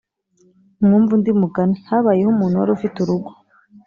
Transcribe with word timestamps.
“Mwumve 0.83 1.11
undi 1.17 1.31
mugani: 1.41 1.75
Habayeho 1.87 2.29
umuntu 2.35 2.59
wari 2.61 2.71
ufite 2.77 2.97
urugo 2.99 3.29